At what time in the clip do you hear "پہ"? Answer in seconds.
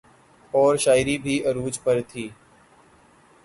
1.83-1.99